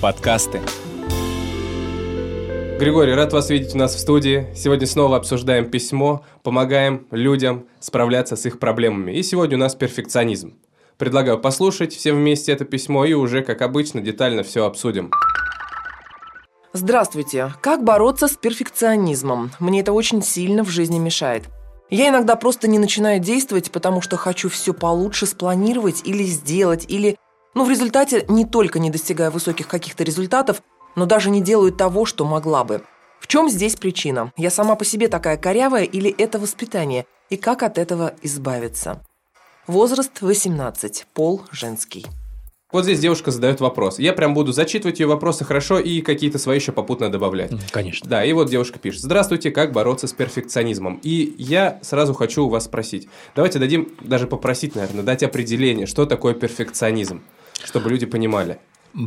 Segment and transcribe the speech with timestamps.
[0.00, 0.62] Подкасты.
[2.78, 4.46] Григорий, рад вас видеть у нас в студии.
[4.56, 9.12] Сегодня снова обсуждаем письмо, помогаем людям справляться с их проблемами.
[9.12, 10.54] И сегодня у нас перфекционизм.
[10.96, 15.10] Предлагаю послушать все вместе это письмо и уже, как обычно, детально все обсудим.
[16.72, 17.52] Здравствуйте.
[17.60, 19.50] Как бороться с перфекционизмом?
[19.60, 21.44] Мне это очень сильно в жизни мешает.
[21.90, 27.18] Я иногда просто не начинаю действовать, потому что хочу все получше спланировать или сделать, или...
[27.54, 30.62] Ну, в результате не только не достигаю высоких каких-то результатов,
[30.94, 32.82] но даже не делаю того, что могла бы.
[33.20, 34.32] В чем здесь причина?
[34.36, 37.06] Я сама по себе такая корявая или это воспитание?
[37.28, 39.02] И как от этого избавиться?
[39.66, 42.06] Возраст 18, пол женский.
[42.72, 43.98] Вот здесь девушка задает вопрос.
[43.98, 47.50] Я прям буду зачитывать ее вопросы хорошо и какие-то свои еще попутно добавлять.
[47.72, 48.08] Конечно.
[48.08, 49.02] Да, и вот девушка пишет.
[49.02, 51.00] Здравствуйте, как бороться с перфекционизмом?
[51.02, 53.08] И я сразу хочу у вас спросить.
[53.34, 57.22] Давайте дадим, даже попросить, наверное, дать определение, что такое перфекционизм,
[57.64, 58.58] чтобы люди понимали.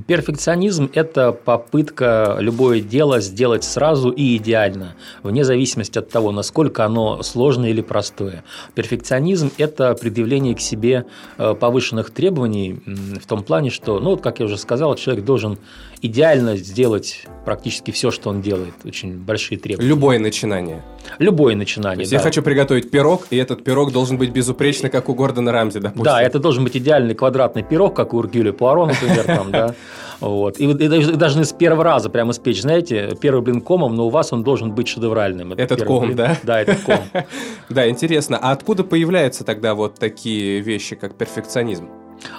[0.08, 7.22] Перфекционизм– это попытка любое дело сделать сразу и идеально, вне зависимости от того, насколько оно
[7.22, 8.46] сложное или простое.
[8.76, 11.06] Перфекционизм– это предъявление к себе
[11.38, 15.58] э, повышенных требований в том плане, что, ну, вот, как я уже сказал, человек должен
[16.04, 18.74] идеально сделать практически все, что он делает.
[18.84, 19.90] Очень большие требования.
[19.90, 20.84] Любое начинание.
[21.18, 22.08] Любое начинание.
[22.08, 22.16] да.
[22.18, 26.04] Я хочу приготовить пирог, и этот пирог должен быть безупречный, как у Гордона Рамзи, допустим.
[26.04, 29.76] Да, это должен быть идеальный квадратный пирог, как у Уркюля Пуаро, например, там, да.
[30.20, 30.58] Вот.
[30.58, 34.32] И, даже, даже с первого раза прямо испечь, знаете, первый блин комом, но у вас
[34.32, 35.52] он должен быть шедевральным.
[35.52, 36.16] Это этот ком, блин.
[36.16, 36.38] да?
[36.44, 37.00] Да, этот ком.
[37.70, 38.38] Да, интересно.
[38.42, 41.90] А откуда появляются тогда вот такие вещи, как перфекционизм?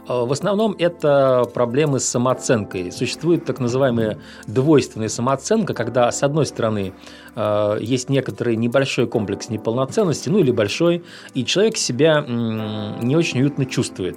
[0.06, 2.92] В основном это проблемы с самооценкой.
[2.92, 6.92] Существует так называемая двойственная самооценка, когда, с одной стороны,
[7.34, 13.66] э, есть некоторый небольшой комплекс неполноценности, ну или большой, и человек себя не очень уютно
[13.66, 14.16] чувствует.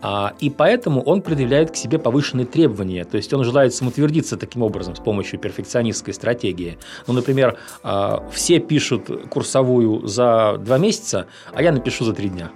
[0.00, 3.04] А, и поэтому он предъявляет к себе повышенные требования.
[3.04, 6.78] То есть он желает самоутвердиться таким образом с помощью перфекционистской стратегии.
[7.06, 12.50] Ну, например, а, все пишут курсовую за два месяца, а я напишу за три дня.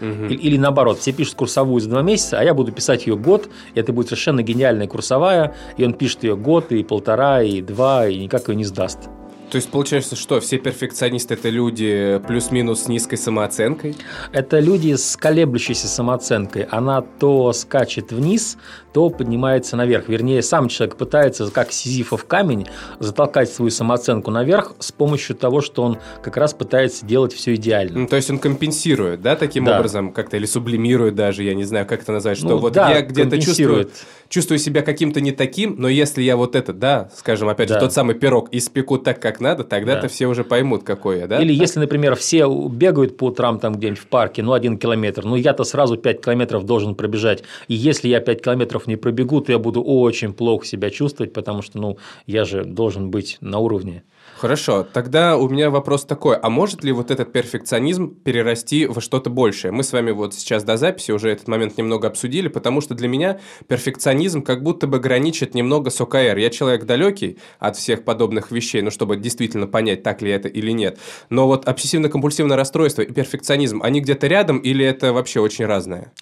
[0.00, 0.26] Угу.
[0.26, 3.48] Или, или наоборот, все пишут курсовую за два месяца, а я буду писать ее год,
[3.74, 8.06] и это будет совершенно гениальная курсовая, и он пишет ее год, и полтора, и два,
[8.06, 9.08] и никак ее не сдаст.
[9.50, 13.94] То есть получается, что все перфекционисты это люди плюс-минус с низкой самооценкой?
[14.32, 16.62] Это люди с колеблющейся самооценкой.
[16.64, 18.58] Она то скачет вниз,
[18.92, 20.08] то поднимается наверх.
[20.08, 22.66] Вернее, сам человек пытается, как сизифов камень,
[22.98, 28.00] затолкать свою самооценку наверх с помощью того, что он как раз пытается делать все идеально.
[28.00, 29.76] Ну, то есть он компенсирует, да, таким да.
[29.76, 32.90] образом как-то или сублимирует даже, я не знаю, как это назвать, что ну, вот да,
[32.90, 33.90] я где-то чувствую,
[34.30, 37.74] чувствую себя каким-то не таким, но если я вот это, да, скажем, опять да.
[37.74, 40.08] же, тот самый пирог испеку так, как надо, тогда-то да.
[40.08, 41.40] все уже поймут, какой я, да?
[41.40, 45.36] Или если, например, все бегают по утрам там где-нибудь в парке, ну, один километр, ну,
[45.36, 49.58] я-то сразу 5 километров должен пробежать, и если я 5 километров не пробегу, то я
[49.58, 54.04] буду очень плохо себя чувствовать, потому что, ну, я же должен быть на уровне.
[54.36, 59.30] Хорошо, тогда у меня вопрос такой, а может ли вот этот перфекционизм перерасти во что-то
[59.30, 59.72] большее?
[59.72, 63.08] Мы с вами вот сейчас до записи уже этот момент немного обсудили, потому что для
[63.08, 66.36] меня перфекционизм как будто бы граничит немного с ОКР.
[66.36, 70.70] Я человек далекий от всех подобных вещей, ну, чтобы действительно понять, так ли это или
[70.70, 70.98] нет.
[71.30, 76.12] Но вот обсессивно-компульсивное расстройство и перфекционизм, они где-то рядом или это вообще очень разное?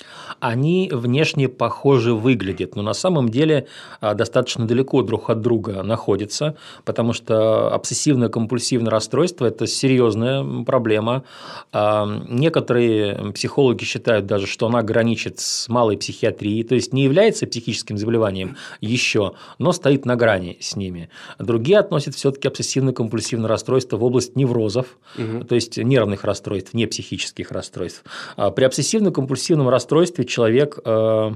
[0.41, 3.67] Они внешне похожи выглядят, но на самом деле
[4.01, 11.25] а, достаточно далеко друг от друга находятся, потому что обсессивно обсессивно-компульсивное расстройство– это серьезная проблема.
[11.73, 17.47] А, некоторые психологи считают даже, что она граничит с малой психиатрией, то есть не является
[17.47, 21.09] психическим заболеванием еще, но стоит на грани с ними.
[21.39, 22.49] Другие относят все-таки
[22.95, 25.45] обсессивно-компульсивное расстройство в область неврозов, угу.
[25.45, 28.05] то есть нервных расстройств, не психических расстройств.
[28.37, 31.33] А при обсессивно-компульсивном расстройстве человек э,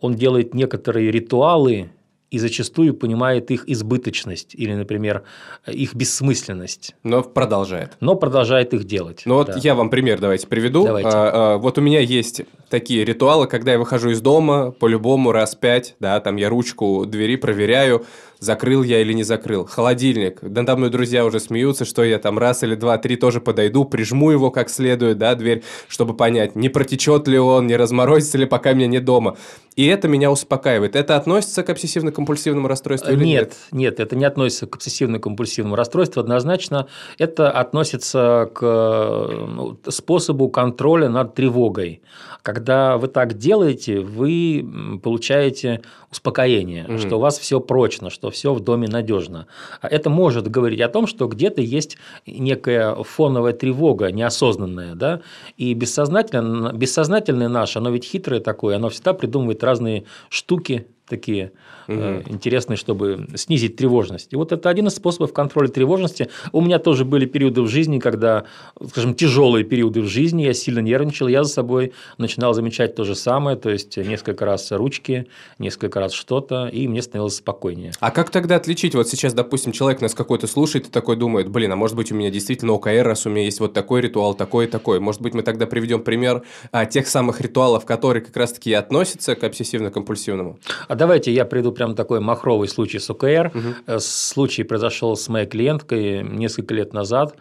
[0.00, 1.90] он делает некоторые ритуалы
[2.30, 5.22] и зачастую понимает их избыточность или, например,
[5.66, 6.94] их бессмысленность.
[7.02, 7.96] Но продолжает.
[8.00, 9.22] Но продолжает их делать.
[9.24, 10.84] Ну вот я вам пример давайте приведу.
[10.84, 11.08] Давайте.
[11.10, 15.54] А, а, вот у меня есть такие ритуалы, когда я выхожу из дома по-любому раз
[15.54, 18.04] пять, да, там я ручку двери проверяю,
[18.40, 19.64] закрыл я или не закрыл.
[19.66, 20.42] Холодильник.
[20.42, 24.30] Надо мной друзья уже смеются, что я там раз или два, три тоже подойду, прижму
[24.30, 28.72] его как следует, да, дверь, чтобы понять, не протечет ли он, не разморозится ли, пока
[28.72, 29.36] меня не дома.
[29.76, 30.96] И это меня успокаивает.
[30.96, 33.54] Это относится к обсессивно-компульсивному расстройству или нет?
[33.70, 36.88] Нет, нет, это не относится к обсессивно-компульсивному расстройству однозначно.
[37.16, 42.02] Это относится к ну, способу контроля над тревогой.
[42.42, 46.98] Когда вы так делаете, вы получаете успокоение, mm.
[46.98, 49.46] что у вас все прочно, что все в доме надежно.
[49.80, 55.20] А это может говорить о том, что где-то есть некая фоновая тревога, неосознанная, да,
[55.56, 61.52] и бессознательное, бессознательное наше, оно ведь хитрое такое, оно всегда придумывает разные штуки, такие
[61.86, 61.96] угу.
[61.98, 64.32] э, интересные, чтобы снизить тревожность.
[64.32, 66.28] И вот это один из способов контроля тревожности.
[66.52, 68.44] У меня тоже были периоды в жизни, когда,
[68.88, 73.14] скажем, тяжелые периоды в жизни, я сильно нервничал, я за собой начинал замечать то же
[73.14, 75.26] самое, то есть несколько раз ручки,
[75.58, 77.92] несколько раз что-то, и мне становилось спокойнее.
[78.00, 78.94] А как тогда отличить?
[78.94, 82.14] Вот сейчас, допустим, человек нас какой-то слушает и такой думает, блин, а может быть у
[82.14, 85.00] меня действительно ОКР, раз у меня есть вот такой ритуал, такой и такой.
[85.00, 89.44] Может быть мы тогда приведем пример а, тех самых ритуалов, которые как раз-таки относятся к
[89.44, 90.56] обсессивно-компульсивному?
[90.98, 93.52] Давайте я приду прям такой махровый случай с ОКР.
[93.54, 94.00] Угу.
[94.00, 97.36] Случай произошел с моей клиенткой несколько лет назад.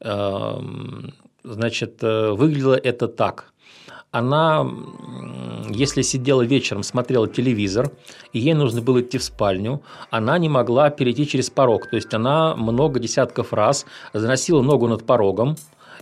[0.00, 1.12] Эм,
[1.44, 3.52] значит, э, выглядело это так.
[4.12, 4.66] Она,
[5.70, 7.92] если сидела вечером, смотрела телевизор,
[8.32, 11.88] и ей нужно было идти в спальню, она не могла перейти через порог.
[11.88, 15.56] То есть она много десятков раз заносила ногу над порогом,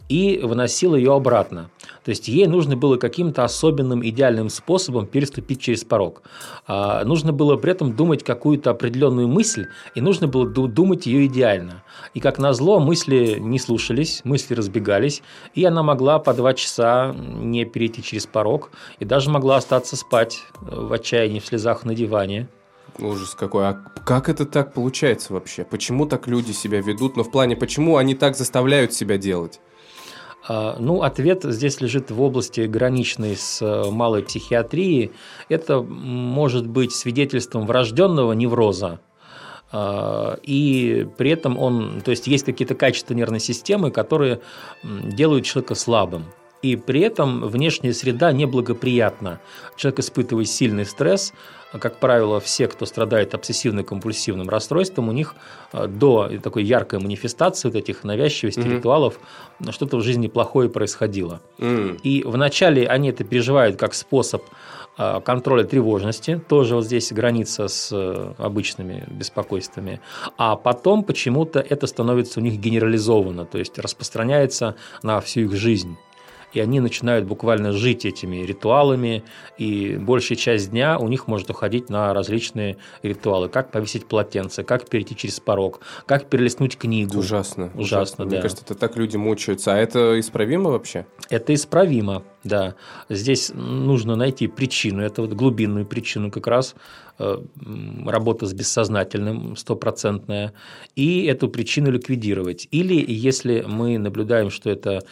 [0.09, 1.71] и выносила ее обратно.
[2.05, 6.23] То есть ей нужно было каким-то особенным идеальным способом переступить через порог.
[6.67, 11.83] А, нужно было при этом думать какую-то определенную мысль, и нужно было думать ее идеально.
[12.15, 15.23] И как назло, мысли не слушались, мысли разбегались,
[15.55, 20.41] и она могла по два часа не перейти через порог, и даже могла остаться спать
[20.61, 22.49] в отчаянии в слезах на диване.
[22.99, 23.69] Ужас какой.
[23.69, 25.65] А как это так получается вообще?
[25.65, 27.17] Почему так люди себя ведут?
[27.17, 29.61] Но в плане, почему они так заставляют себя делать?
[30.47, 35.13] А, ну, ответ здесь лежит в области граничной с э, малой психиатрией.
[35.49, 39.01] Это может быть свидетельством врожденного невроза,
[39.71, 44.41] а, и при этом он, то есть есть какие-то качества нервной системы, которые
[44.83, 46.25] делают человека слабым.
[46.63, 49.41] И при этом внешняя среда неблагоприятна.
[49.77, 51.33] Человек испытывает сильный стресс,
[51.73, 55.35] как правило, все, кто страдает обсессивно-компульсивным расстройством, у них
[55.73, 58.77] э, до такой яркой манифестации вот этих навязчивостей, mm-hmm.
[58.77, 59.21] ритуалов,
[59.71, 61.41] что-то в жизни плохое происходило.
[61.59, 62.01] Mm.
[62.03, 64.43] И вначале они это переживают как способ
[64.97, 70.01] э, контроля тревожности, тоже вот здесь граница с э, обычными беспокойствами,
[70.39, 75.99] а потом почему-то это становится у них генерализовано, то есть распространяется на всю их жизнь
[76.53, 79.25] и они начинают буквально жить этими ритуалами,
[79.57, 83.49] и большая часть дня у них может уходить на различные ритуалы.
[83.49, 87.11] Как повесить полотенце, как перейти через порог, как перелистнуть книгу.
[87.11, 87.65] Это ужасно.
[87.75, 88.31] Ужасно, ужасно да.
[88.31, 89.75] Мне кажется, это так люди мучаются.
[89.75, 91.07] А это исправимо вообще?
[91.31, 92.75] Это исправимо, да.
[93.09, 96.75] Здесь нужно найти причину, это вот глубинную причину как раз
[97.19, 100.53] работа с бессознательным стопроцентная,
[100.97, 102.69] и эту причину ликвидировать.
[102.71, 105.03] Или если мы наблюдаем, что эта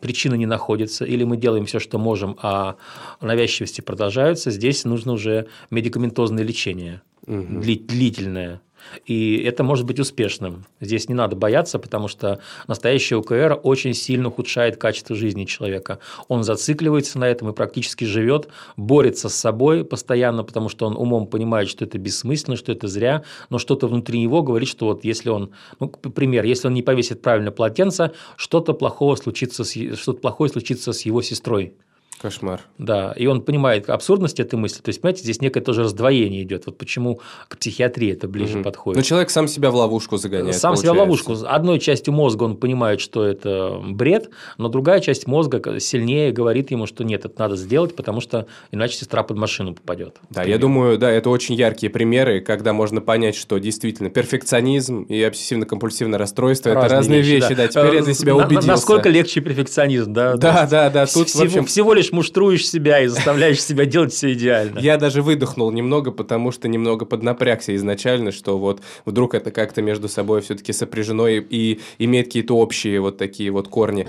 [0.00, 2.76] причина не находится, или мы делаем все, что можем, а
[3.20, 7.60] навязчивости продолжаются, здесь нужно уже медикаментозное лечение, угу.
[7.60, 8.60] длительное.
[9.04, 10.64] И это может быть успешным.
[10.80, 15.98] Здесь не надо бояться, потому что настоящий ОКР очень сильно ухудшает качество жизни человека.
[16.28, 21.26] Он зацикливается на этом и практически живет, борется с собой постоянно, потому что он умом
[21.26, 25.30] понимает, что это бессмысленно, что это зря, но что-то внутри него говорит, что вот если
[25.30, 25.50] он,
[25.80, 31.02] ну, пример, если он не повесит правильно полотенце, что-то плохого случится, что-то плохое случится с
[31.02, 31.74] его сестрой.
[32.20, 32.60] Кошмар.
[32.78, 34.80] Да, и он понимает абсурдность этой мысли.
[34.80, 36.66] То есть, понимаете, здесь некое тоже раздвоение идет.
[36.66, 38.64] Вот почему к психиатрии это ближе угу.
[38.64, 38.96] подходит.
[38.96, 40.54] Но человек сам себя в ловушку загоняет.
[40.56, 40.82] Сам получается.
[40.82, 41.36] себя в ловушку.
[41.46, 46.86] Одной частью мозга он понимает, что это бред, но другая часть мозга сильнее говорит ему,
[46.86, 50.16] что нет, это надо сделать, потому что иначе сестра под машину попадет.
[50.30, 55.22] Да, я думаю, да, это очень яркие примеры, когда можно понять, что действительно перфекционизм и
[55.22, 57.42] обсессивно-компульсивное расстройство разные это разные вещи.
[57.42, 57.62] вещи да.
[57.62, 57.68] да.
[57.68, 58.68] Теперь я для себя убедился.
[58.68, 60.36] Насколько легче перфекционизм, да?
[60.36, 61.06] Да, да, да.
[61.06, 61.66] Тут, всего, в общем...
[61.66, 64.78] всего лишь муштруешь себя и заставляешь себя делать все идеально.
[64.78, 70.08] Я даже выдохнул немного, потому что немного поднапрягся изначально, что вот вдруг это как-то между
[70.08, 74.06] собой все-таки сопряжено и, и имеет какие-то общие вот такие вот корни.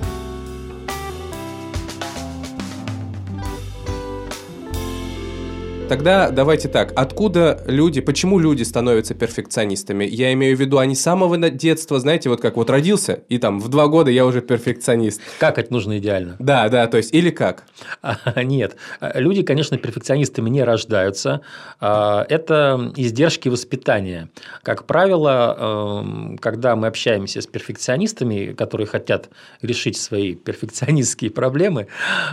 [5.88, 6.92] Тогда давайте так.
[6.98, 10.04] Откуда люди, почему люди становятся перфекционистами?
[10.04, 13.62] Я имею в виду, они с самого детства, знаете, вот как вот родился, и там
[13.62, 15.22] в два года я уже перфекционист.
[15.40, 16.36] Как это нужно идеально?
[16.40, 17.64] Да, да, то есть, или как?
[18.02, 18.76] А, нет.
[19.14, 21.40] Люди, конечно, перфекционистами не рождаются.
[21.80, 24.30] А, это издержки воспитания.
[24.64, 29.30] Как правило, эм, когда мы общаемся с перфекционистами, которые хотят
[29.62, 31.88] решить свои перфекционистские проблемы,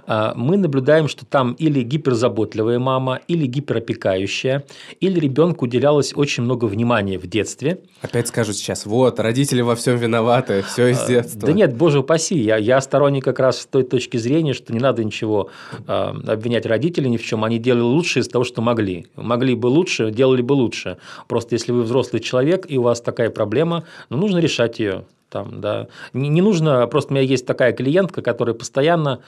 [0.07, 4.65] а, мы наблюдаем, что там или гиперзаботливая мама, или или гиперопекающая,
[5.01, 7.79] или ребенку уделялось очень много внимания в детстве.
[8.01, 11.41] Опять скажут сейчас, вот, родители во всем виноваты, все из а, детства.
[11.41, 14.81] Да нет, боже упаси, я, я сторонник как раз с той точки зрения, что не
[14.81, 15.51] надо ничего
[15.87, 19.07] э, обвинять родителей ни в чем, они делали лучше из того, что могли.
[19.17, 20.97] Могли бы лучше, делали бы лучше.
[21.29, 25.05] Просто если вы взрослый человек, и у вас такая проблема, ну, нужно решать ее.
[25.31, 25.89] Там, да.
[26.13, 29.21] не, не нужно, просто у меня есть такая клиентка, которая постоянно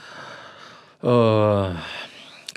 [1.03, 1.73] э,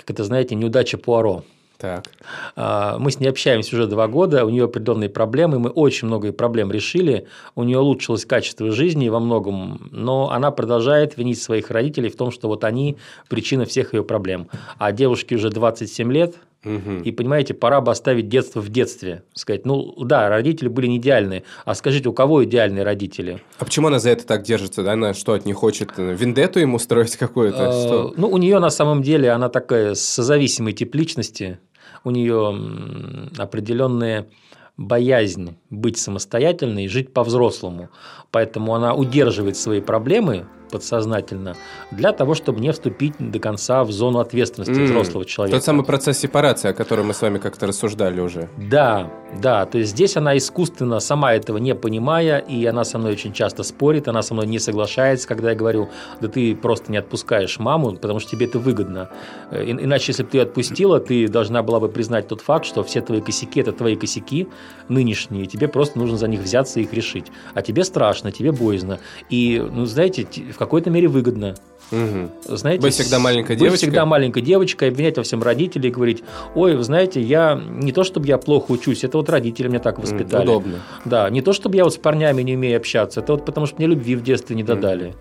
[0.09, 1.43] это, знаете, неудача Пуаро.
[1.79, 2.09] Так.
[2.57, 6.33] А, мы с ней общаемся уже два года, у нее определенные проблемы, мы очень много
[6.33, 7.25] проблем решили,
[7.55, 12.31] у нее улучшилось качество жизни во многом, но она продолжает винить своих родителей в том,
[12.31, 12.97] что вот они
[13.29, 14.49] причина всех ее проблем.
[14.77, 16.35] А девушке уже 27 лет,
[16.65, 17.03] Угу.
[17.05, 19.23] И понимаете, пора бы оставить детство в детстве.
[19.33, 21.43] Сказать, ну да, родители были не идеальные.
[21.63, 23.41] А скажите, у кого идеальные родители?
[23.59, 24.83] А почему она за это так держится?
[24.83, 24.93] Да?
[24.93, 27.71] Она что, от не хочет вендетту ему строить какую-то?
[27.71, 28.13] Что?
[28.17, 31.59] Ну, у нее на самом деле она такая созависимый тип личности.
[32.03, 34.27] У нее определенные
[34.75, 37.89] боязнь быть самостоятельной и жить по-взрослому.
[38.31, 41.55] Поэтому она удерживает свои проблемы подсознательно
[41.91, 44.85] для того, чтобы не вступить до конца в зону ответственности mm.
[44.85, 45.57] взрослого человека.
[45.57, 48.49] Тот самый процесс сепарации, о котором мы с вами как-то рассуждали уже.
[48.57, 49.11] Да,
[49.41, 49.65] да.
[49.65, 53.63] То есть здесь она искусственно, сама этого не понимая, и она со мной очень часто
[53.63, 55.89] спорит, она со мной не соглашается, когда я говорю,
[56.21, 59.09] да ты просто не отпускаешь маму, потому что тебе это выгодно.
[59.51, 63.01] Э, иначе, если бы ты отпустила, ты должна была бы признать тот факт, что все
[63.01, 64.47] твои косяки– это твои косяки
[64.87, 67.25] нынешние, и тебе просто нужно за них взяться и их решить.
[67.53, 68.99] А тебе страшно, тебе боязно.
[69.29, 71.55] И, ну, знаете, в какой-то мере выгодно.
[71.91, 72.55] Угу.
[72.55, 73.71] Знаете, вы всегда маленькая девочка.
[73.71, 76.23] Вы всегда маленькая девочка, обвинять во всем родителей и говорить,
[76.53, 79.97] ой, вы знаете, я не то чтобы я плохо учусь, это вот родители меня так
[79.97, 80.43] воспитали.
[80.43, 80.79] Удобно.
[81.05, 83.77] Да, не то чтобы я вот с парнями не умею общаться, это вот потому что
[83.77, 85.15] мне любви в детстве не додали.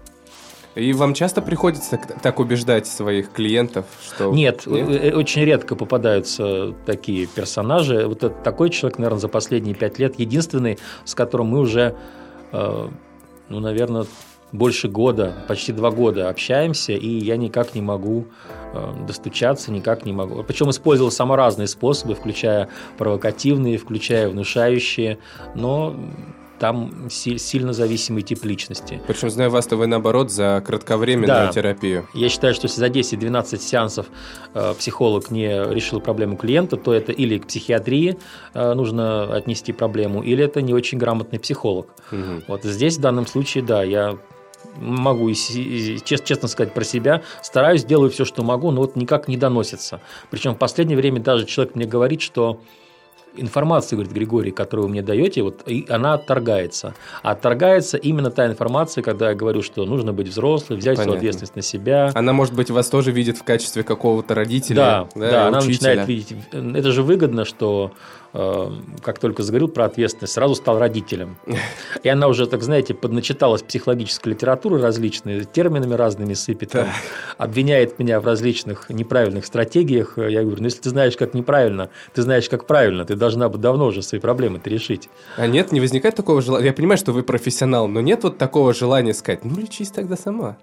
[0.75, 4.33] И вам часто приходится так убеждать своих клиентов, что...
[4.33, 4.89] Нет, Нет?
[4.89, 8.07] Э, очень редко попадаются такие персонажи.
[8.07, 11.97] Вот это такой человек, наверное, за последние пять лет единственный, с которым мы уже,
[12.53, 12.89] э,
[13.49, 14.07] ну, наверное,
[14.53, 18.27] больше года, почти два года общаемся, и я никак не могу
[18.73, 20.43] э, достучаться, никак не могу.
[20.43, 25.19] Причем использовал самые разные способы, включая провокативные, включая внушающие,
[25.55, 25.95] но
[26.59, 29.01] там сильно зависимый тип личности.
[29.07, 31.53] Причем, знаю вас, то вы наоборот за кратковременную да.
[31.53, 32.07] терапию.
[32.15, 34.07] Я считаю, что если за 10-12 сеансов
[34.55, 38.19] э, психолог не решил проблему клиента, то это или к психиатрии
[38.55, 41.89] э, нужно отнести проблему, или это не очень грамотный психолог.
[42.11, 42.45] Угу.
[42.49, 44.19] Вот здесь в данном случае, да, я
[44.77, 49.37] могу честно, честно сказать про себя, стараюсь, делаю все, что могу, но вот никак не
[49.37, 50.01] доносится.
[50.31, 52.61] Причем в последнее время даже человек мне говорит, что
[53.37, 56.95] информация, говорит Григорий, которую вы мне даете, вот, и она отторгается.
[57.23, 61.13] А отторгается именно та информация, когда я говорю, что нужно быть взрослым, взять Понятно.
[61.13, 62.11] всю ответственность на себя.
[62.15, 64.77] Она, может быть, вас тоже видит в качестве какого-то родителя.
[64.77, 66.35] Да, да, да она начинает видеть.
[66.53, 67.93] Это же выгодно, что
[68.33, 71.39] как только заговорил про ответственность, сразу стал родителем.
[72.03, 76.89] И она уже, так знаете, подначиталась психологической литературы различной, терминами разными сыпет, там,
[77.39, 80.19] обвиняет меня в различных неправильных стратегиях.
[80.19, 83.59] Я говорю, ну если ты знаешь, как неправильно, ты знаешь, как правильно, ты должна бы
[83.59, 85.09] давно уже свои проблемы-то решить.
[85.37, 86.67] А нет, не возникает такого желания?
[86.67, 90.59] Я понимаю, что вы профессионал, но нет вот такого желания сказать, ну лечись тогда сама.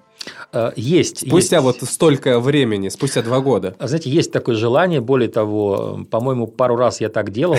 [0.52, 1.28] Э, есть.
[1.28, 1.82] Спустя есть.
[1.82, 3.76] вот столько времени, спустя два года.
[3.80, 7.58] А знаете, есть такое желание, более того, по-моему, пару раз я так делал,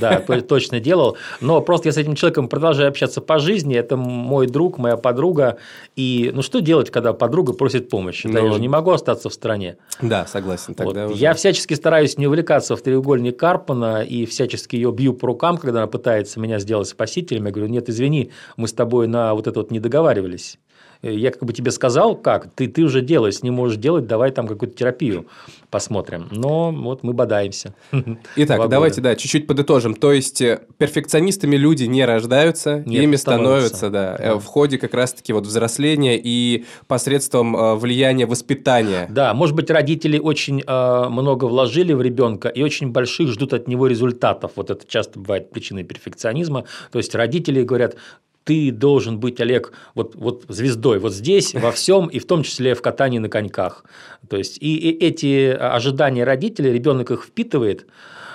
[0.00, 4.46] да, точно делал, но просто я с этим человеком продолжаю общаться по жизни, это мой
[4.46, 5.58] друг, моя подруга,
[5.96, 8.28] и ну что делать, когда подруга просит помощи?
[8.28, 9.76] Да, я ну же не могу остаться в стране.
[10.00, 10.74] Да, согласен.
[10.74, 11.16] Тогда вот.
[11.16, 15.80] Я всячески стараюсь не увлекаться в треугольник Карпана и всячески ее бью по рукам, когда
[15.80, 17.46] она пытается меня сделать спасителем.
[17.46, 20.58] Я говорю, нет, извини, мы с тобой на вот это вот не договаривались.
[21.02, 24.30] Э, я как бы тебе сказал, как, ты, ты уже делаешь, не можешь делать, давай
[24.30, 25.26] там какую-то терапию
[25.70, 26.28] посмотрим.
[26.30, 27.74] Но вот мы бодаемся.
[28.36, 29.94] Итак, давайте, да, чуть-чуть подытожим.
[29.94, 34.78] То есть, э, перфекционистами люди не рождаются, Нет, ими становятся, становятся да, да, в ходе
[34.78, 39.06] как раз-таки вот взросления и посредством э, влияния воспитания.
[39.10, 43.68] Да, может быть, родители очень э, много вложили в ребенка и очень больших ждут от
[43.68, 44.52] него результатов.
[44.56, 46.64] Вот это часто бывает причиной перфекционизма.
[46.90, 47.96] То есть, родители говорят,
[48.50, 52.74] ты должен быть, Олег, вот, вот звездой вот здесь, во всем, и в том числе
[52.74, 53.84] в катании на коньках.
[54.28, 57.86] То есть, и, и эти ожидания родителей, ребенок их впитывает,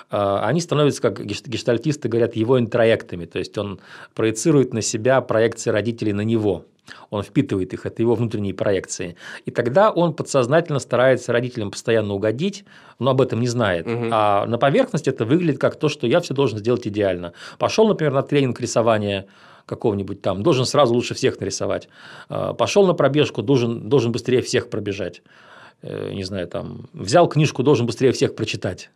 [0.10, 3.26] а, они становятся, как гештальтисты говорят, его интроектами.
[3.26, 3.82] То есть, он
[4.14, 6.64] проецирует на себя проекции родителей на него.
[7.10, 9.18] Он впитывает их, это его внутренние проекции.
[9.44, 12.64] И тогда он подсознательно старается родителям постоянно угодить,
[13.00, 13.86] но об этом не знает.
[13.86, 14.10] Угу.
[14.12, 17.34] А на поверхности это выглядит как то, что я все должен сделать идеально.
[17.58, 19.26] Пошел, например, на тренинг рисования
[19.66, 21.90] какого-нибудь там, должен сразу лучше всех нарисовать.
[22.30, 25.22] А, Пошел на пробежку, должен, должен быстрее всех пробежать.
[25.82, 28.90] Э, не знаю, там, взял книжку, должен быстрее всех прочитать.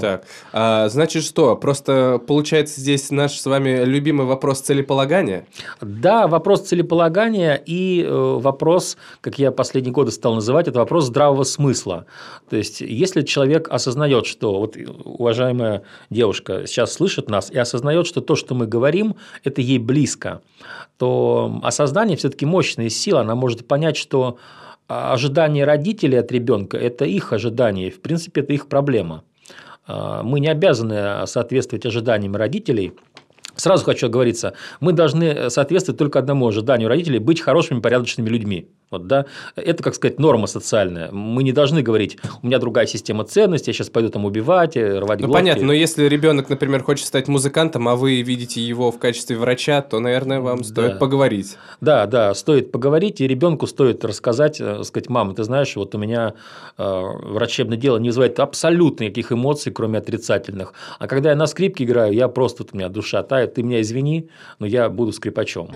[0.00, 5.46] Так, а, значит что, просто получается здесь наш с вами любимый вопрос целеполагания?
[5.82, 11.42] Да, вопрос целеполагания и э, вопрос, как я последние годы стал называть, это вопрос здравого
[11.44, 12.06] смысла.
[12.48, 14.74] То есть, если человек осознает, что, вот
[15.04, 20.40] уважаемая девушка сейчас слышит нас и осознает, что то, что мы говорим, это ей близко,
[20.96, 24.38] то осознание все-таки мощная сила, она может понять, что
[24.86, 29.24] ожидания родителей от ребенка– это их ожидания, в принципе, это их проблема.
[29.86, 32.92] А, мы не обязаны соответствовать ожиданиям родителей.
[33.56, 38.68] Сразу хочу оговориться, мы должны соответствовать только одному ожиданию родителей– быть хорошими, порядочными людьми.
[38.94, 39.26] Вот, да?
[39.56, 41.10] Это, как сказать, норма социальная.
[41.10, 45.00] Мы не должны говорить, у меня другая система ценностей, я сейчас пойду там убивать, э,
[45.00, 48.98] рвать Ну, понятно, но если ребенок, например, хочет стать музыкантом, а вы видите его в
[48.98, 50.64] качестве врача, то, наверное, вам да.
[50.64, 51.56] стоит поговорить.
[51.80, 55.98] Да, да, стоит поговорить, и ребенку стоит рассказать, э, сказать, мама, ты знаешь, вот у
[55.98, 56.34] меня
[56.78, 60.72] э, врачебное дело не вызывает абсолютно никаких эмоций, кроме отрицательных.
[61.00, 63.80] А когда я на скрипке играю, я просто, вот у меня душа тает, ты меня
[63.80, 64.28] извини,
[64.60, 65.70] но я буду скрипачом.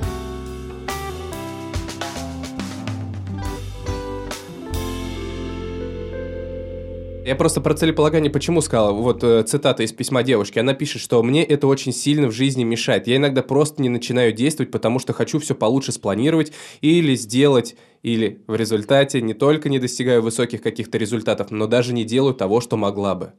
[7.29, 8.95] Я просто про целеполагание почему сказал?
[8.95, 10.59] Вот э, цитата из письма девушки.
[10.59, 13.07] Она пишет, что мне это очень сильно в жизни мешает.
[13.07, 18.41] Я иногда просто не начинаю действовать, потому что хочу все получше спланировать или сделать, или
[18.47, 22.79] в результате не только не достигаю высоких каких-то результатов, но даже не делаю того, что
[22.79, 23.35] могла бы.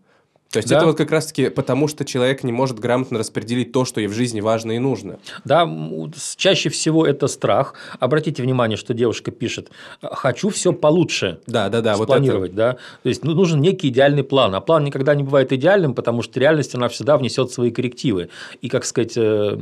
[0.51, 0.77] То есть да.
[0.77, 4.13] это вот как раз-таки потому, что человек не может грамотно распределить то, что ей в
[4.13, 5.19] жизни важно и нужно.
[5.45, 5.69] Да,
[6.37, 7.75] чаще всего это страх.
[7.99, 9.69] Обратите внимание, что девушка пишет:
[10.01, 11.39] "Хочу все получше".
[11.45, 11.95] Да, да, да.
[11.95, 12.73] Спланировать, вот это...
[12.73, 12.73] да.
[13.03, 16.39] То есть ну, нужен некий идеальный план, а план никогда не бывает идеальным, потому что
[16.39, 18.29] реальность она всегда внесет свои коррективы.
[18.61, 19.57] И как сказать, э,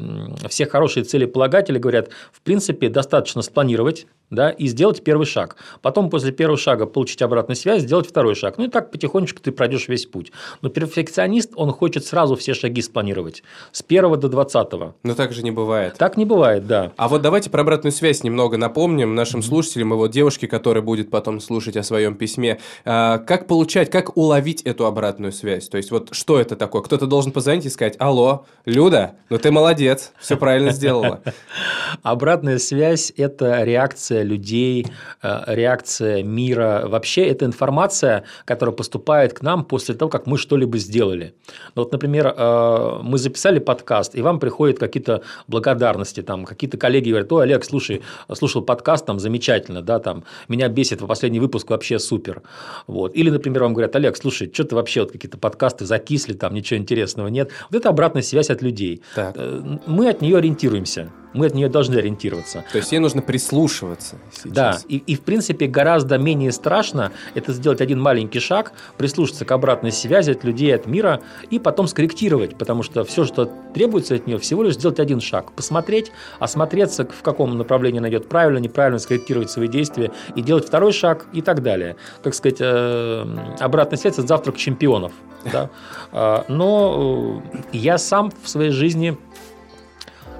[0.48, 5.56] все хорошие целеполагатели говорят, в принципе, достаточно спланировать, да, и сделать первый шаг.
[5.82, 8.58] Потом после первого шага получить обратную связь, сделать второй шаг.
[8.58, 10.32] Ну и так потихонечку ты пройдешь весь путь.
[10.62, 13.44] Но перфекционист, он хочет сразу все шаги спланировать.
[13.72, 14.96] С первого до двадцатого.
[15.04, 15.96] Но так же не бывает.
[15.98, 16.92] Так не бывает, да.
[16.98, 21.10] А вот давайте про обратную связь немного напомним нашим слушателям и вот девушке, которая будет
[21.10, 22.60] потом слушать о своем письме.
[22.84, 25.70] А, как получать, как уловить эту обратную связь?
[25.70, 26.82] То есть вот что это такое?
[26.82, 31.22] Кто-то должен позвонить и сказать, алло, Люда, ну ты молодец, все правильно сделала.
[32.04, 34.88] Обратная связь– это реакция реакция людей,
[35.24, 36.84] э, реакция мира.
[36.88, 41.34] Вообще это информация, которая поступает к нам после того, как мы что-либо сделали.
[41.76, 47.10] Ну, вот, например, э, мы записали подкаст, и вам приходят какие-то благодарности, там, какие-то коллеги
[47.10, 48.02] говорят, ой, Олег, слушай,
[48.34, 52.42] слушал подкаст, там, замечательно, да, там, меня бесит, последний выпуск вообще супер.
[52.88, 53.16] Вот.
[53.16, 56.80] Или, например, вам говорят, Олег, слушай, что ты вообще вот какие-то подкасты закисли, там, ничего
[56.80, 57.52] интересного нет.
[57.72, 59.02] Вот это обратная связь от людей.
[59.16, 59.36] Так.
[59.38, 62.66] Э, мы от нее ориентируемся мы от нее должны ориентироваться.
[62.72, 64.18] То есть ей нужно прислушиваться.
[64.32, 64.54] Сейчас.
[64.54, 69.52] Да, и, и в принципе гораздо менее страшно это сделать один маленький шаг, прислушаться к
[69.52, 74.28] обратной связи от людей, от мира, и потом скорректировать, потому что все, что требуется от
[74.28, 79.00] нее, всего лишь сделать один шаг, посмотреть, осмотреться, в каком направлении она идет правильно, неправильно,
[79.00, 81.96] скорректировать свои действия и делать второй шаг и так далее.
[82.24, 83.26] Как сказать, э,
[83.60, 85.12] обратная связь– это завтрак чемпионов.
[85.52, 85.70] Да?
[86.14, 89.18] А, но э, я сам в своей жизни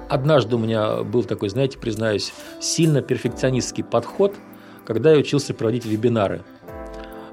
[0.08, 4.34] Однажды у меня был такой, знаете, признаюсь, сильно перфекционистский подход,
[4.86, 6.42] когда я учился проводить вебинары.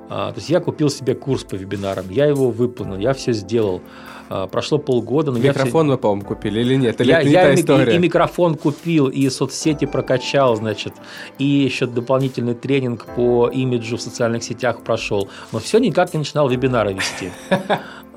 [0.10, 3.82] А, то есть я купил себе курс по вебинарам, я его выполнил, я все сделал.
[4.30, 5.92] А, прошло полгода, но микрофон все...
[5.92, 7.00] вы, по-моему, купили или нет?
[7.02, 7.94] Или я, это не я та и, история?
[7.94, 10.94] И, и микрофон купил, и соцсети прокачал, значит,
[11.38, 16.50] и еще дополнительный тренинг по имиджу в социальных сетях прошел, но все никак не начинал
[16.50, 17.32] вебинары вести.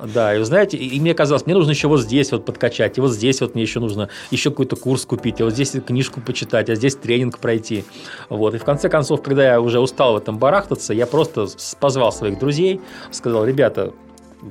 [0.01, 3.01] Да, и вы знаете, и мне казалось, мне нужно еще вот здесь вот подкачать, и
[3.01, 6.71] вот здесь вот мне еще нужно еще какой-то курс купить, и вот здесь книжку почитать,
[6.71, 7.85] а здесь тренинг пройти.
[8.29, 8.55] Вот.
[8.55, 11.49] И в конце концов, когда я уже устал в этом барахтаться, я просто
[11.81, 13.93] позвал своих друзей, сказал, ребята,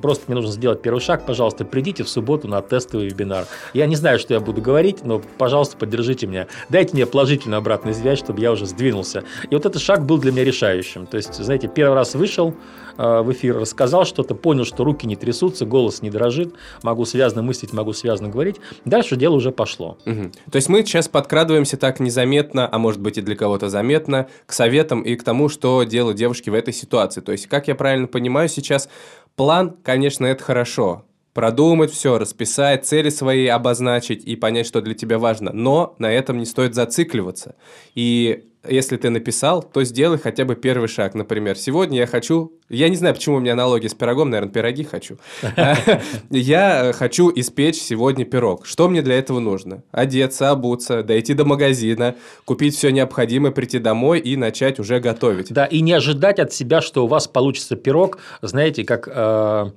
[0.01, 3.45] просто мне нужно сделать первый шаг, пожалуйста, придите в субботу на тестовый вебинар.
[3.73, 6.47] Я не знаю, что я буду говорить, но, пожалуйста, поддержите меня.
[6.69, 9.23] Дайте мне положительную обратную связь, чтобы я уже сдвинулся.
[9.49, 11.05] И вот этот шаг был для меня решающим.
[11.05, 12.53] То есть, знаете, первый раз вышел
[12.97, 17.73] в эфир, рассказал что-то, понял, что руки не трясутся, голос не дрожит, могу связно мыслить,
[17.73, 18.57] могу связно говорить.
[18.85, 19.97] Дальше дело уже пошло.
[20.05, 20.31] Угу.
[20.51, 24.53] То есть мы сейчас подкрадываемся так незаметно, а может быть и для кого-то заметно, к
[24.53, 27.21] советам и к тому, что делать девушки в этой ситуации.
[27.21, 28.89] То есть, как я правильно понимаю, сейчас
[29.35, 31.03] план, конечно, это хорошо.
[31.33, 35.51] Продумать все, расписать, цели свои обозначить и понять, что для тебя важно.
[35.53, 37.55] Но на этом не стоит зацикливаться.
[37.93, 41.15] И если ты написал, то сделай хотя бы первый шаг.
[41.15, 42.53] Например, сегодня я хочу...
[42.69, 45.17] Я не знаю, почему у меня аналогия с пирогом, наверное, пироги хочу.
[46.29, 48.65] Я хочу испечь сегодня пирог.
[48.65, 49.83] Что мне для этого нужно?
[49.91, 55.53] Одеться, обуться, дойти до магазина, купить все необходимое, прийти домой и начать уже готовить.
[55.53, 59.71] Да, и не ожидать от себя, что у вас получится пирог, знаете, как э,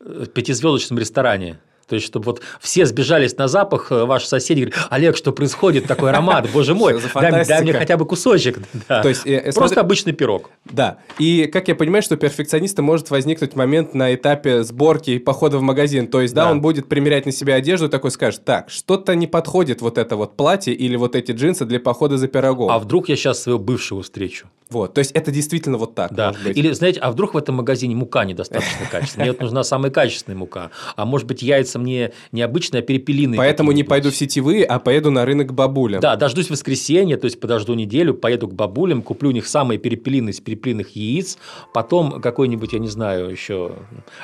[0.00, 1.60] в пятизвездочном ресторане.
[1.92, 5.86] То есть, чтобы вот все сбежались на запах, э, ваши соседи говорят, Олег, что происходит,
[5.86, 8.60] такой аромат, боже мой, дай, дай мне хотя бы кусочек.
[8.88, 9.02] Да.
[9.02, 9.80] То есть, э, Просто смотри...
[9.80, 10.48] обычный пирог.
[10.64, 15.58] Да, и как я понимаю, что перфекциониста может возникнуть момент на этапе сборки и похода
[15.58, 16.06] в магазин.
[16.06, 19.26] То есть, да, да, он будет примерять на себя одежду, такой скажет, так, что-то не
[19.26, 22.70] подходит вот это вот платье или вот эти джинсы для похода за пирогом.
[22.70, 24.46] А вдруг я сейчас своего бывшего встречу?
[24.72, 26.14] Вот, то есть, это действительно вот так.
[26.14, 29.26] Да, или, знаете, а вдруг в этом магазине мука недостаточно качественная?
[29.26, 30.70] Мне вот нужна самая качественная мука.
[30.96, 33.36] А может быть, яйца мне необычные, а перепелиные.
[33.36, 36.00] Поэтому не пойду в сетевые, а поеду на рынок к бабулям.
[36.00, 40.32] Да, дождусь воскресенья, то есть подожду неделю, поеду к бабулям, куплю у них самые перепелиные
[40.32, 41.36] из перепелиных яиц,
[41.74, 43.72] потом какой-нибудь, я не знаю, еще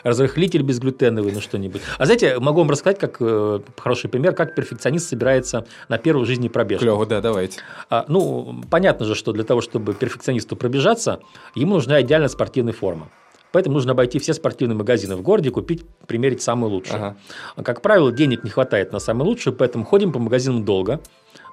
[0.02, 1.82] разрыхлитель безглютеновый, ну что-нибудь.
[1.98, 6.48] А знаете, могу вам рассказать, как э, хороший пример, как перфекционист собирается на первую жизни
[6.48, 6.84] пробежку.
[6.84, 7.60] Клево, да, давайте.
[7.90, 9.94] А, ну, понятно же, что для того, чтобы
[10.38, 11.20] перфекционисту пробежаться,
[11.54, 13.08] ему нужна идеальная спортивная форма.
[13.50, 16.96] Поэтому нужно обойти все спортивные магазины в городе, купить, примерить самую лучшую.
[16.96, 17.16] Ага.
[17.64, 21.00] Как правило, денег не хватает на самую лучшую, поэтому ходим по магазинам долго.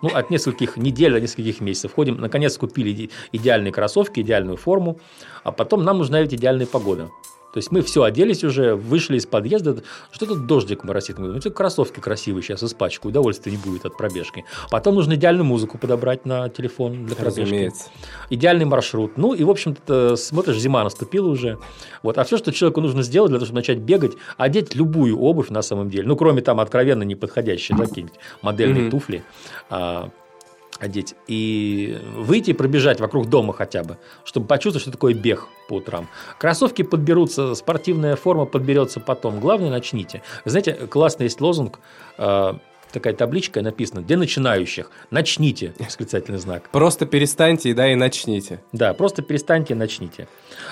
[0.02, 1.93] Ну, от нескольких недель до нескольких месяцев.
[1.95, 5.00] Ходим, наконец купили идеальные кроссовки, идеальную форму,
[5.43, 7.10] а потом нам нужна ведь идеальная погода.
[7.56, 9.78] То есть мы все оделись уже, вышли из подъезда,
[10.12, 11.18] что тут дождик моросит.
[11.18, 14.44] Мы говорим, ну, кроссовки красивые сейчас испачкаю, удовольствия не будет от пробежки.
[14.70, 17.39] Потом нужно идеальную музыку подобрать на телефон для пробежки.
[17.39, 17.86] Разумеется.
[18.30, 19.18] Идеальный маршрут.
[19.18, 21.58] Ну и, в общем-то, смотришь, зима наступила уже.
[22.04, 22.18] Вот.
[22.18, 25.62] А все, что человеку нужно сделать для того, чтобы начать бегать, одеть любую обувь на
[25.62, 28.91] самом деле, ну, кроме там откровенно неподходящие, да, какие-нибудь модельные mm-hmm.
[28.91, 29.24] туфли,
[29.70, 30.10] а,
[30.79, 35.75] одеть и выйти и пробежать вокруг дома хотя бы, чтобы почувствовать, что такое бег по
[35.75, 36.07] утрам.
[36.38, 39.39] Кроссовки подберутся, спортивная форма подберется потом.
[39.39, 40.21] Главное, начните.
[40.45, 41.79] Знаете, классный есть лозунг
[42.17, 42.53] э,
[42.91, 44.89] такая табличка написана для начинающих.
[45.12, 46.69] Начните, восклицательный знак.
[46.71, 48.62] Просто перестаньте, да, и начните.
[48.71, 50.28] Да, просто перестаньте и начните.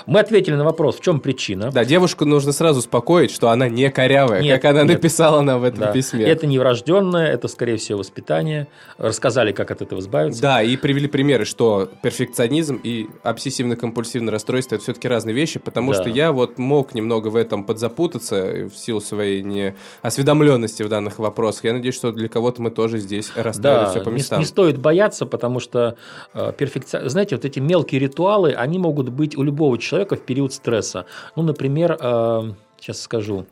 [0.05, 1.71] Мы ответили на вопрос, в чем причина.
[1.71, 4.93] Да, девушку нужно сразу успокоить, что она не корявая, нет, как она нет.
[4.93, 5.91] написала нам в этом да.
[5.91, 6.23] письме.
[6.23, 8.67] Это не врожденное, это, скорее всего, воспитание.
[8.97, 10.41] Рассказали, как от этого избавиться.
[10.41, 16.01] Да, и привели примеры, что перфекционизм и обсессивно-компульсивное расстройство– это все-таки разные вещи, потому да.
[16.01, 21.65] что я вот мог немного в этом подзапутаться в силу своей неосведомленности в данных вопросах.
[21.65, 24.39] Я надеюсь, что для кого-то мы тоже здесь расставили да, все по местам.
[24.39, 25.95] Не, не стоит бояться, потому что
[26.33, 27.07] э, перфекци...
[27.07, 31.05] знаете, вот эти мелкие ритуалы, они могут быть у любого человека в период стресса.
[31.35, 33.45] Ну, например, э, сейчас скажу,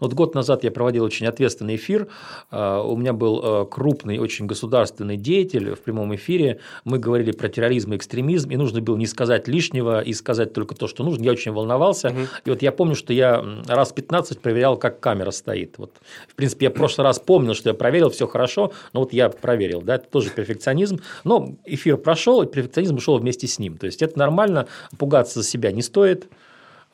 [0.00, 2.08] вот год назад я проводил очень ответственный эфир.
[2.50, 6.60] А, у меня был а, крупный, очень государственный деятель в прямом эфире.
[6.84, 10.74] Мы говорили про терроризм и экстремизм, и нужно было не сказать лишнего и сказать только
[10.74, 11.22] то, что нужно.
[11.24, 12.08] Я очень волновался.
[12.08, 12.20] Угу.
[12.44, 15.78] И вот я помню, что я раз 15 проверял, как камера стоит.
[15.78, 15.92] Вот,
[16.28, 19.28] в принципе, я в прошлый раз помнил, что я проверил, все хорошо, но вот я
[19.28, 19.82] проверил.
[19.82, 21.00] Да, это тоже перфекционизм.
[21.24, 23.76] Но эфир прошел, и перфекционизм ушел вместе с ним.
[23.78, 24.66] То есть это нормально,
[24.98, 26.28] пугаться за себя не стоит.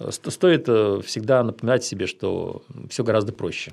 [0.00, 3.72] Стоит э, всегда напоминать себе, что все гораздо проще.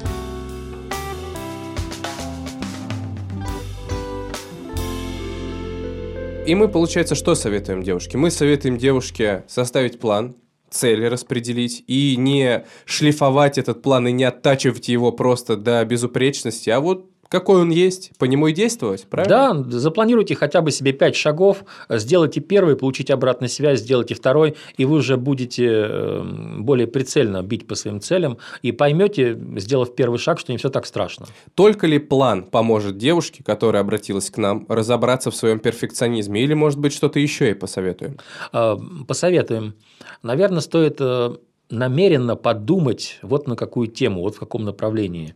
[6.48, 8.18] И мы, получается, что советуем девушке?
[8.18, 10.36] Мы советуем девушке составить план,
[10.70, 16.80] цели распределить и не шлифовать этот план и не оттачивать его просто до безупречности, а
[16.80, 19.64] вот какой он есть, по нему и действовать, правильно?
[19.64, 24.86] Да, запланируйте хотя бы себе 5 шагов, сделайте первый, получите обратную связь, сделайте второй, и
[24.86, 30.40] вы уже будете эм, более прицельно бить по своим целям и поймете, сделав первый шаг,
[30.40, 31.26] что не все так страшно.
[31.56, 36.80] Только ли план поможет девушке, которая обратилась к нам, разобраться в своем перфекционизме, или, может
[36.80, 38.18] быть, что-то еще и посоветуем?
[38.52, 39.74] А, посоветуем.
[40.22, 41.36] Наверное, стоит э,
[41.70, 45.36] намеренно подумать вот на какую тему, вот в каком направлении,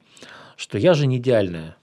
[0.56, 1.76] что я же не идеальная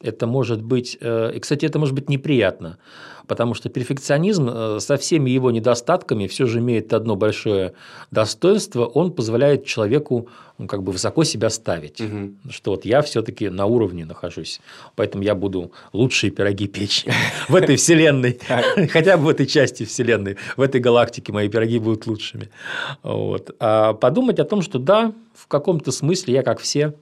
[0.00, 2.78] Это может быть, э, и, кстати, это может быть неприятно,
[3.26, 7.72] потому что перфекционизм э, со всеми его недостатками все же имеет одно большое
[8.10, 10.28] достоинство, он позволяет человеку
[10.58, 12.34] ну, как бы высоко себя ставить, угу.
[12.50, 14.60] что вот я все-таки на уровне нахожусь,
[14.96, 17.04] поэтому я буду лучшие пироги печь
[17.48, 18.38] в этой вселенной,
[18.90, 22.50] хотя бы в этой части вселенной, в этой галактике мои пироги будут лучшими.
[23.02, 23.54] Вот.
[23.60, 26.94] А подумать о том, что да, в каком-то смысле я как все,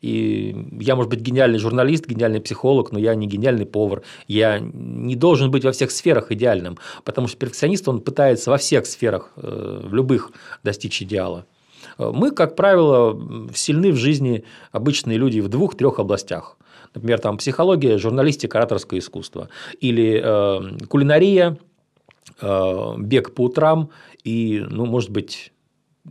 [0.00, 4.02] и я, может быть, гениальный журналист, гениальный психолог, но я не гениальный повар.
[4.28, 8.86] Я не должен быть во всех сферах идеальным, потому что перфекционист, он пытается во всех
[8.86, 10.32] сферах, э, в любых
[10.62, 11.46] достичь идеала.
[11.98, 13.18] Мы, как правило,
[13.54, 16.56] сильны в жизни обычные люди в двух-трех областях.
[16.94, 19.48] Например, там психология, журналистика, ораторское искусство.
[19.80, 21.58] Или э, кулинария,
[22.40, 23.90] э, бег по утрам
[24.24, 25.52] и, ну, может быть,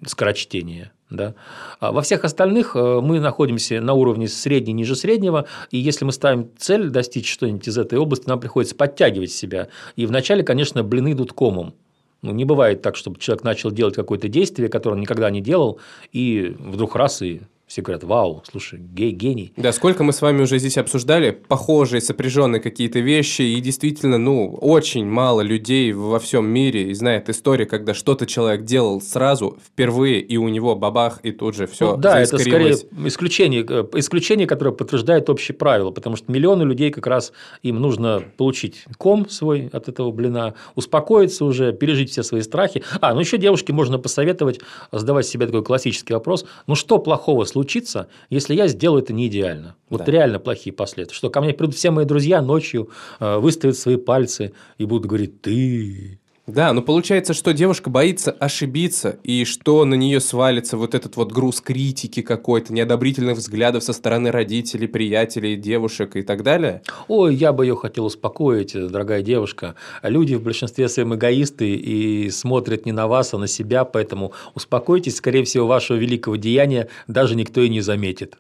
[0.06, 0.92] скорочтение.
[1.10, 1.34] Да?
[1.80, 6.12] А во всех остальных э, мы находимся на уровне средней, ниже среднего, и если мы
[6.12, 9.70] ставим цель достичь что-нибудь из этой области, нам приходится подтягивать себя.
[9.96, 11.74] И вначале, конечно, блины идут комом.
[12.22, 15.80] Ну, не бывает так, чтобы человек начал делать какое-то действие, которое он никогда не делал,
[16.12, 19.54] и вдруг раз и все говорят, вау, слушай, гей, гений.
[19.56, 24.56] Да, сколько мы с вами уже здесь обсуждали похожие, сопряженные какие-то вещи, и действительно, ну,
[24.56, 30.36] очень мало людей во всем мире знает истории, когда что-то человек делал сразу, впервые, и
[30.38, 34.72] у него бабах, и тут же все ну, Да, это скорее исключение, э, исключение, которое
[34.72, 39.88] подтверждает общее правило, потому что миллионы людей как раз им нужно получить ком свой от
[39.88, 42.84] этого блина, успокоиться уже, пережить все свои страхи.
[43.00, 44.60] А, ну еще девушке можно посоветовать
[44.92, 49.28] задавать себе такой классический вопрос, ну что плохого случилось случится, если я сделаю это не
[49.28, 49.76] идеально.
[49.90, 50.12] Вот да.
[50.12, 51.16] реально плохие последствия.
[51.16, 55.42] Что ко мне придут все мои друзья ночью, э, выставят свои пальцы и будут говорить
[55.42, 56.20] «ты».
[56.50, 61.32] Да, но получается, что девушка боится ошибиться, и что на нее свалится вот этот вот
[61.32, 66.82] груз критики какой-то, неодобрительных взглядов со стороны родителей, приятелей, девушек и так далее?
[67.08, 69.76] Ой, я бы ее хотел успокоить, дорогая девушка.
[70.02, 75.18] Люди в большинстве своем эгоисты и смотрят не на вас, а на себя, поэтому успокойтесь,
[75.18, 78.38] скорее всего, вашего великого деяния даже никто и не заметит.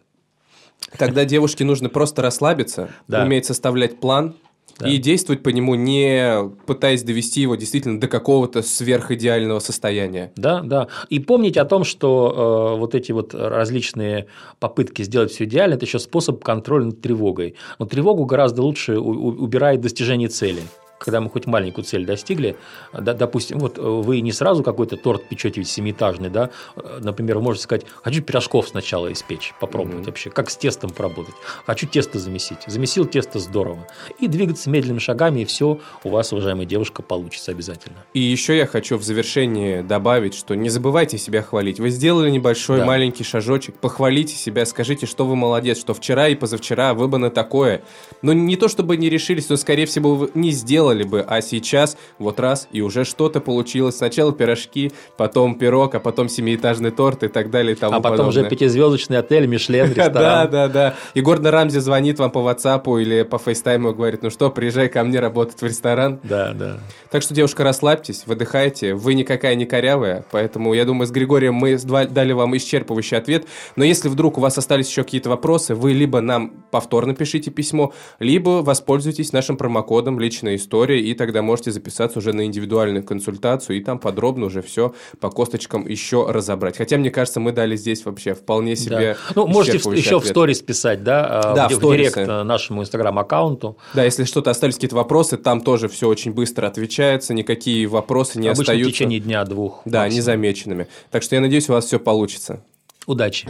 [0.97, 3.23] Тогда девушке нужно просто расслабиться, да.
[3.23, 4.33] уметь составлять план,
[4.79, 4.89] да.
[4.89, 10.31] и действовать по нему, не пытаясь довести его действительно до какого-то сверхидеального состояния.
[10.35, 10.87] Да, да.
[11.09, 14.27] И помнить о том, что э, вот эти вот различные
[14.59, 17.55] попытки сделать все идеально, это еще способ контроля над тревогой.
[17.77, 20.61] Но тревогу гораздо лучше убирает достижение цели
[20.99, 22.57] когда мы хоть маленькую цель достигли,
[22.93, 27.43] да, допустим, вот э, вы не сразу какой-то торт печете семиэтажный, да, э, например, вы
[27.43, 30.05] можете сказать, хочу пирожков сначала испечь, попробовать mm-hmm.
[30.05, 31.35] вообще, как с тестом поработать,
[31.65, 33.87] хочу тесто замесить, замесил тесто здорово,
[34.19, 37.97] и двигаться медленными шагами, и все у вас, уважаемая девушка, получится обязательно.
[38.13, 41.79] И еще я хочу в завершении добавить, что не забывайте себя хвалить.
[41.79, 42.85] Вы сделали небольшой да.
[42.85, 47.29] маленький шажочек, похвалите себя, скажите, что вы молодец, что вчера и позавчера вы бы на
[47.29, 47.83] такое,
[48.21, 51.41] ну не то чтобы не решились, но скорее всего вы не сделали сделали бы, а
[51.41, 53.97] сейчас вот раз и уже что-то получилось.
[53.97, 58.17] Сначала пирожки, потом пирог, а потом семиэтажный торт и так далее и тому А потом
[58.17, 58.41] подобное.
[58.43, 60.13] уже пятизвездочный отель, Мишлен, ресторан.
[60.13, 60.95] Да, да, да.
[61.13, 64.89] И Гордон Рамзи звонит вам по WhatsApp или по FaceTime и говорит, ну что, приезжай
[64.89, 66.19] ко мне работать в ресторан.
[66.23, 66.79] Да, да.
[67.11, 68.95] Так что, девушка, расслабьтесь, выдыхайте.
[68.95, 73.45] Вы никакая не корявая, поэтому я думаю, с Григорием мы дали вам исчерпывающий ответ.
[73.75, 77.93] Но если вдруг у вас остались еще какие-то вопросы, вы либо нам повторно пишите письмо,
[78.19, 83.77] либо воспользуйтесь нашим промокодом «Личная история» история, и тогда можете записаться уже на индивидуальную консультацию,
[83.77, 86.77] и там подробно уже все по косточкам еще разобрать.
[86.77, 89.33] Хотя, мне кажется, мы дали здесь вообще вполне себе да.
[89.35, 90.23] Ну, можете еще ответ.
[90.23, 93.77] в сторис писать, да, да в, в, в директ нашему инстаграм-аккаунту.
[93.93, 98.47] Да, если что-то остались какие-то вопросы, там тоже все очень быстро отвечается, никакие вопросы не
[98.47, 98.89] Обычно остаются.
[98.89, 99.81] в течение дня-двух.
[99.85, 100.17] Да, максимум.
[100.17, 100.87] незамеченными.
[101.11, 102.63] Так что я надеюсь, у вас все получится.
[103.05, 103.49] Удачи!